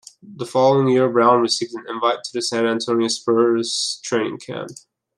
The 0.35 0.47
following 0.47 0.87
year 0.87 1.07
Brown 1.09 1.41
received 1.41 1.73
an 1.75 1.85
invite 1.87 2.23
to 2.23 2.31
the 2.33 2.41
San 2.41 2.65
Antonio 2.65 3.07
Spurs' 3.07 4.01
training 4.03 4.39
camp. 4.39 4.71